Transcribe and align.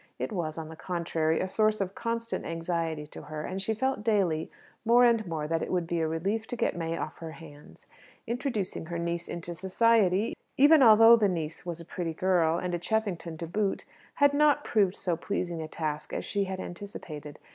It 0.17 0.31
was, 0.31 0.57
on 0.57 0.67
the 0.69 0.75
contrary, 0.75 1.39
a 1.41 1.47
source 1.47 1.79
of 1.79 1.93
constant 1.93 2.43
anxiety 2.43 3.05
to 3.05 3.21
her; 3.21 3.43
and 3.45 3.61
she 3.61 3.75
felt 3.75 4.03
daily 4.03 4.49
more 4.83 5.05
and 5.05 5.23
more 5.27 5.47
that 5.47 5.61
it 5.61 5.71
would 5.71 5.85
be 5.85 5.99
a 5.99 6.07
relief 6.07 6.47
to 6.47 6.55
get 6.55 6.75
May 6.75 6.97
off 6.97 7.19
her 7.19 7.33
hands. 7.33 7.85
Introducing 8.25 8.87
her 8.87 8.97
niece 8.97 9.27
into 9.27 9.53
society 9.53 10.35
even 10.57 10.81
although 10.81 11.15
the 11.15 11.29
niece 11.29 11.67
was 11.67 11.79
a 11.79 11.85
pretty 11.85 12.15
girl, 12.15 12.57
and 12.57 12.73
a 12.73 12.79
Cheffington 12.79 13.37
to 13.37 13.45
boot 13.45 13.85
had 14.15 14.33
not 14.33 14.63
proved 14.63 14.95
so 14.95 15.15
pleasing 15.15 15.61
a 15.61 15.67
task 15.67 16.13
as 16.13 16.25
she 16.25 16.45
had 16.45 16.59
anticipated. 16.59 17.37